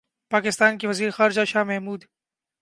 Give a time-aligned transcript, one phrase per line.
[0.31, 2.03] پاکستان کے وزیر خارجہ شاہ محمود